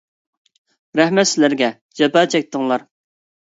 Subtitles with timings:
[1.01, 1.71] رەھمەت سىلەرگە،
[2.03, 2.91] جاپا چەكتىڭلار!